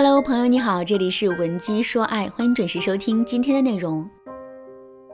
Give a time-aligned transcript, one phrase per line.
[0.00, 4.08] Hello，朋友你好，这里是文姬说爱，欢迎准时收听今天的内容。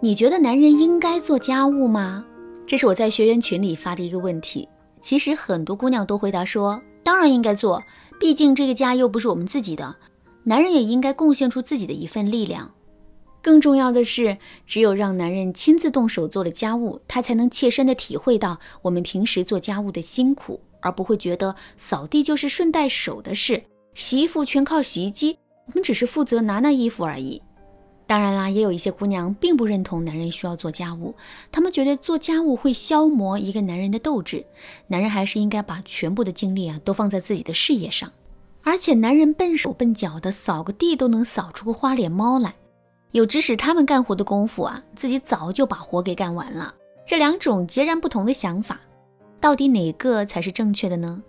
[0.00, 2.24] 你觉得男人应该做家务吗？
[2.64, 4.68] 这是我在学员群里发的一个问题。
[5.00, 7.82] 其实很多姑娘都回答说，当然应该做，
[8.20, 9.96] 毕竟这个家又不是我们自己的，
[10.44, 12.70] 男人也应该贡献出自己的一份力量。
[13.42, 23.60] 更重要的是，只有让男人亲自动手做了家务，他才能切身的体会到我们平时做家务的辛苦，而不会觉得扫地就是顺带手的事，
[23.98, 27.42] 洗衣服全靠洗衣机，我们只是负责拿拿衣服而已。
[28.06, 31.16] 当然啦，也有一些姑娘并不认同男人需要做家务，
[31.50, 34.46] 她们觉得做家务会消磨一个男人的斗志，
[34.86, 38.12] 男人还是应该把全部的精力啊都放在自己的事业上。
[38.62, 42.54] 而且男人笨手笨脚的，扫个地都能扫出个花脸猫来，
[43.10, 46.72] 有指使他们干活的功夫啊，自己早就把活给干完了。
[47.04, 48.80] 这两种截然不同的想法，
[49.40, 51.20] 到底哪个才是正确的呢？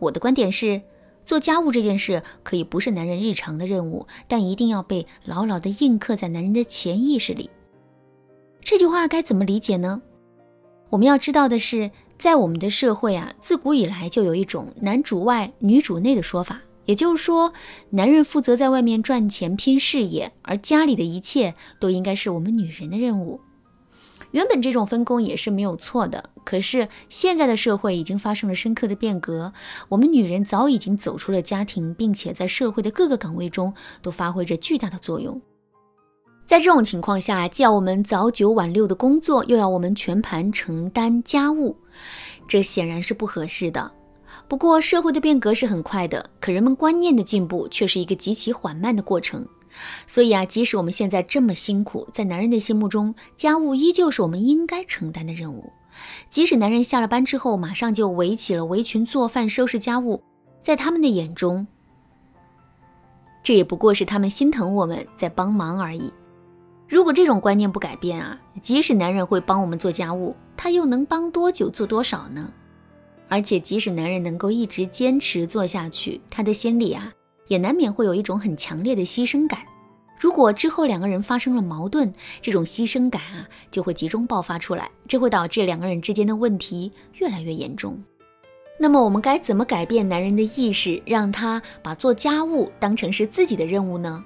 [0.00, 0.82] 我的观点是。
[1.28, 7.50] 做家务这件事可以不是男人日常的任务，但一定要被牢牢地印刻在男人的潜意识里。
[8.62, 10.00] 这句话该怎么理解呢？
[10.88, 17.52] 我们要知道的是，在我们的社会啊，自古以来就有一种男主外女主内的说法，也就是说，
[17.90, 23.38] 男人负责在外面赚钱拼事业，而家里的一切都应该是我们女人的任务。
[24.32, 29.52] 原本这种分工也是没有错的，可是现在的社会已经发生了深刻的变革，
[29.88, 35.40] 我们女人早已经走出了家庭，并且在社会的各个岗位中都发挥着巨大的作用。
[36.46, 41.76] 在这种情况下，既要我们早九晚六的工作，又要我们全盘承担家务，
[42.46, 43.92] 这显然是不合适的。
[44.46, 49.46] 不过，社会的变革是很快的，可人们观念的进步却是一个极其缓慢的过程。
[50.06, 55.72] 所以啊，即使我们现在这么辛苦，在男人的心目中，家务依旧是我们应该承担的任务。
[56.30, 60.22] 即使男人下了班之后马上就围起了围裙做饭、收拾家务，
[60.62, 61.66] 在他们的眼中，
[63.42, 66.12] 这也不过是他们心疼我们在帮忙而已。
[66.88, 72.52] 如果这种观念不改变啊，即使男人会帮我们做家务，他又能帮多久、做多少呢？
[73.28, 77.12] 而且，即使男人能够一直坚持做下去，他的心里啊。
[77.48, 79.60] 也难免会有一种很强烈的牺牲感。
[80.20, 88.02] 如果之后两个人发生了矛盾，这种牺牲感啊就会集中爆发出来，这会导致两个人之间的问题越来越严重。
[88.80, 94.22] 那么我们该怎么改变男人的意识，让他把做家务当成是自己的任务呢？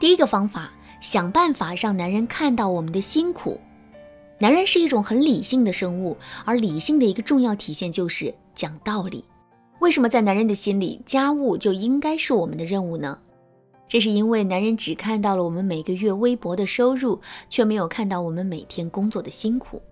[0.00, 3.60] 第一个方法，想办法让男人看到我们的辛苦。
[4.38, 9.24] 男人是一种很理性的生物，而理性的一个重要体现就是讲道理。
[9.82, 13.18] 为什么在男人的心里，家务就应该是我们的任务呢？
[13.88, 17.20] 这是因为男人只看到了我们每个月微薄的收入，
[17.50, 19.82] 却没有看到我们每天工作的辛苦。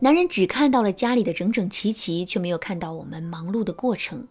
[0.00, 4.26] 男人只看到了家里的整整齐齐，却没有看到我们忙碌的过程。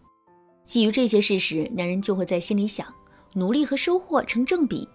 [0.66, 2.86] 基于这些事实，男人就会在心里想：
[3.32, 4.86] 努力和收获成正比。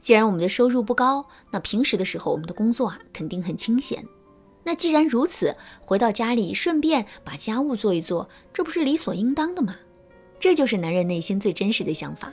[0.00, 4.02] 既然我们的收入不高，那平时的时候我们的工作啊肯定很清闲。
[4.66, 5.54] 那既然如此，
[5.84, 9.76] 回到家里顺便把家务做一做，这不是理所应当的吗？
[10.40, 12.32] 这就是男人内心最真实的想法。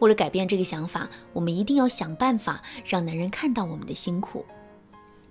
[0.00, 4.44] 为了改变这个想法，我们一定要想办法让男人看到我们的辛苦。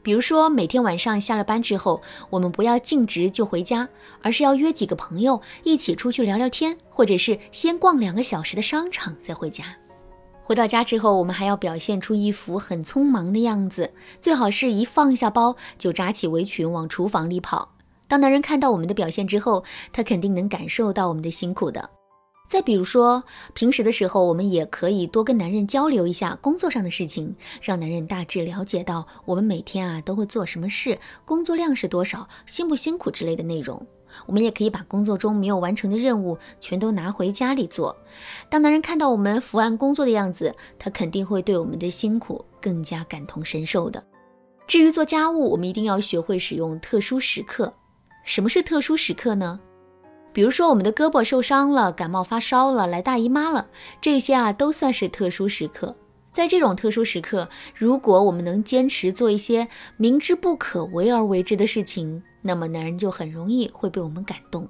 [0.02, 3.88] 比如说，每天晚上下了班之后，我们不要径直就回家，
[4.24, 9.66] 而是要约几个朋友一起出去聊聊天，或者是先逛两个小时的商场再回家。
[10.52, 17.74] 回到家之后，我们还要表现出一副很匆忙的样子，最好是一放下包就扎起围裙往厨房里跑。
[18.10, 19.64] 当男人看到我们的表现之后，
[19.94, 21.90] 他肯定能感受到我们的辛苦的。
[22.50, 23.24] 再比如说，
[23.54, 33.88] 平时的时候，我们也可以多跟男人交流一下工作上的事情，让男人大致了解到我们每天啊都会做什么事，工作量是多少，辛不辛苦之类的内容。
[34.26, 37.96] 我们也可以把工作中没有完成的任务全都拿回家里做。
[38.50, 44.04] 当男人看到我们伏案工作的样子，他肯定会对我们的辛苦更加感同身受的。
[44.68, 47.74] 至于做家务，我们一定要学会使用特殊时刻。
[48.24, 49.60] 什么是特殊时刻呢？
[50.32, 53.68] 比如说我们的胳膊受伤了，感冒发烧了，来大姨妈了，
[54.00, 55.94] 这些啊都算是特殊时刻。
[56.32, 59.68] 在这种特殊时刻，如果我们能坚持做一些
[59.98, 64.68] 明知不可为而为之的事情，那么男人就很容易会被我们感动。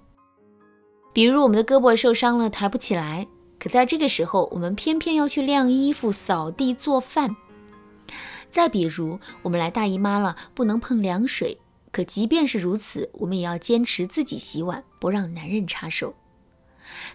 [1.13, 3.27] 比如我们的胳膊受伤了，抬不起来，
[3.59, 7.35] 可在这个时候，我们偏偏要去晾衣服、扫地、做饭。
[8.49, 11.57] 再比如我们来大姨妈了，不能碰凉水，
[11.91, 16.13] 可即便是如此，我们也要坚持自己洗碗，不让男人插手。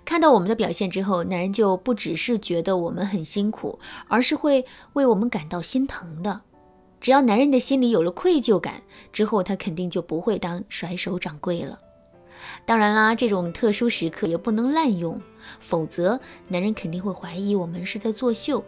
[0.05, 4.65] 看到我们的表现之后，男人就不只是觉得我们很辛苦，而是会
[4.95, 6.41] 为我们感到心疼的。
[7.01, 8.83] 只要男人的心里有了愧疚感
[9.13, 11.79] 之后，他肯定就不会当甩手掌柜了。
[12.65, 15.21] 当然啦，这种特殊时刻也不能滥用，
[15.61, 18.65] 否则男人肯定会怀疑我们是在作秀。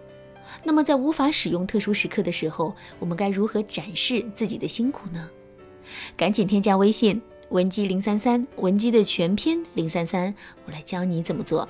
[0.65, 5.29] 那么在无法使用特殊时刻的时候，我们该如何展示自己的辛苦呢？
[6.17, 7.21] 赶紧添加微信
[7.51, 10.35] 文姬零三三，文姬的全拼零三三，
[10.65, 11.69] 我来教你怎么做。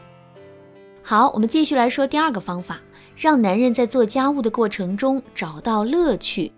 [1.02, 2.80] 好，我们继续来说第二个方法，
[3.18, 6.52] 让男人在做家务的过程中找到乐趣。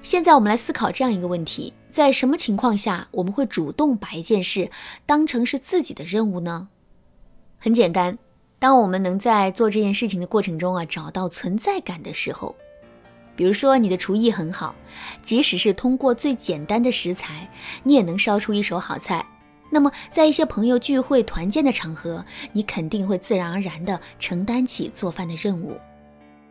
[0.00, 4.70] 现在我们来思考这样一个问题：在什么情况下我们会主动把一件事
[5.04, 6.68] 当成是自己的任务呢？
[7.58, 8.16] 很简单。
[8.60, 12.54] 当我们能在做这件事情的过程中啊找到存在感的时候，
[13.34, 14.76] 比如说你的厨艺很好，
[15.24, 17.50] 即使是通过最简单的食材，
[17.82, 19.26] 你也能烧出一手好菜。
[19.70, 25.76] 那么在一些朋友聚会团建的场合，你肯定会自然而然地承担起做饭的任务。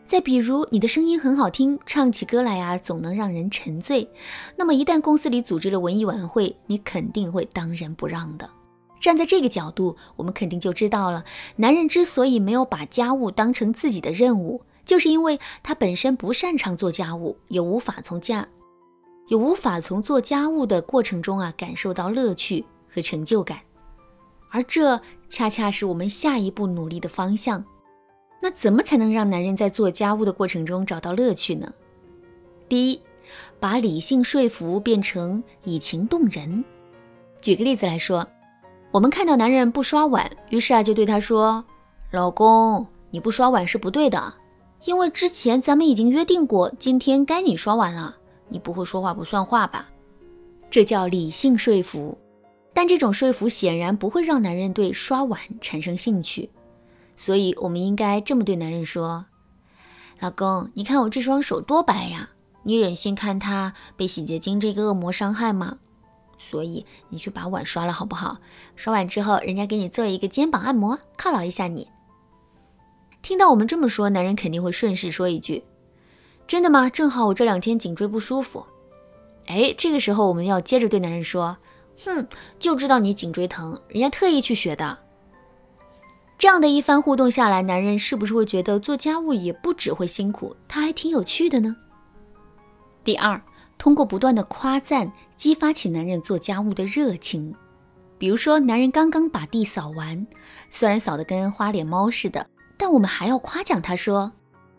[0.07, 4.09] 再比如你的声音很好听，唱起歌来呀总能让人沉醉。
[4.55, 8.49] 那么一旦公司里组织了文艺晚会，你肯定会当仁不让的。
[9.01, 11.25] 站在这个角度，我们肯定就知道了，
[11.57, 18.47] 男人之所以没有把家务当成自己的任务，就是因为他本身不擅长做家务，也无法从家，
[19.27, 23.59] 也无法从做家务的过程中啊感受到乐趣和成就感，
[24.49, 27.63] 而这恰恰是我们下一步努力的方向。
[28.47, 31.69] 那怎么才能让男人在做家务的过程中找到乐趣呢？
[32.69, 33.01] 第一，
[33.59, 36.63] 把理性说服变成以情动人。
[37.41, 38.25] 举个例子来说。
[38.91, 41.65] 我们看到男人不刷碗，于是啊就对他说
[42.09, 44.33] ：“老公，你不刷碗是不对的，
[44.85, 48.15] 因为之前咱们已经约定过，今天该你刷碗了。
[48.47, 49.89] 你不会说话不算话吧？”
[50.71, 52.17] 这叫理性说服，
[52.73, 56.49] 但这种说服显然不会让男人对刷碗产生兴趣。
[57.17, 59.25] 所以，我们应该这么对男人说
[60.21, 62.29] ：“老公，你看我这双手多白呀，
[62.63, 65.79] 你忍心看它被洗洁精这个恶魔伤害吗？”
[66.37, 68.37] 所以你去把碗刷了好不好？
[68.75, 71.87] 刷完之后，人家给你做一个肩膀按摩，犒劳一下你。
[73.23, 75.63] 听到我们这么说，男人肯定会顺势说一句
[76.47, 76.87] ：“真的吗？
[76.87, 78.63] 正好我这两天颈椎不舒服。”
[79.47, 81.57] 哎，这个时候我们要接着对男人说
[82.05, 82.27] ：“哼，
[82.59, 84.99] 就知道你颈椎疼，人家特意去学的。”
[86.37, 91.75] 这样的一番互动下来，男人是不是会觉得做家务也不只会辛苦，他还挺有趣的呢？
[93.03, 93.41] 第二。
[93.79, 97.53] 通过不断的夸赞，激发起男人做家务的热情。
[98.17, 100.25] 比如说，男人刚刚把地扫完，
[100.71, 104.31] 虽然扫得跟花脸猫似的，但我们还要夸奖他说：“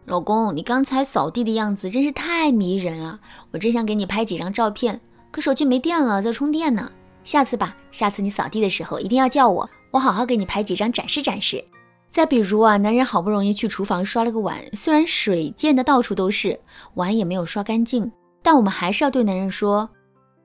[0.04, 3.20] 老公，你刚才扫地的样子真是太迷人了，
[3.52, 5.00] 我真想给你拍几张照片，
[5.30, 6.90] 可手机没电了，在充电呢。
[7.28, 11.62] 下次吧，下次你扫地的时候一定要叫我，我好好给你拍几张展示展示。”
[12.10, 16.58] 再比如啊，男人好不容易去厨房刷了个碗，虽然水溅的到处都是，
[16.94, 18.10] 碗也没有刷干净。
[18.42, 19.90] 但我们还是要对男人说：“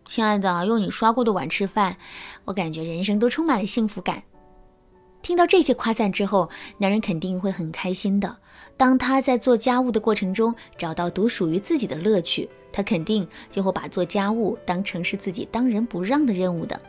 [0.06, 1.96] 亲爱的，用你刷过的碗吃饭，
[2.44, 4.22] 我感觉人生都充满了幸福感。”
[5.24, 8.38] 听到这些夸赞之后，男人肯定会很开心的。
[8.76, 16.80] 当他在做家务的过程中找到独属于自己的乐趣，他肯定就会把做家务当成是自己当仁不让的任务的。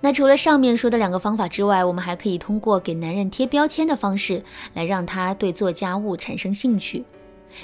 [0.00, 4.42] 那除了上面说的两个方法之外，我们还可以通过给男人贴标签的方式
[4.72, 7.04] 来让他对做家务产生兴趣。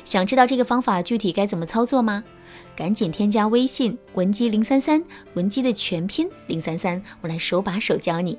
[0.05, 2.23] 想知道这个方法具体该怎么操作吗？
[2.77, 5.03] 赶紧添加微信文姬零三三，
[5.33, 8.39] 文姬的全拼零三三，我来手把手教你。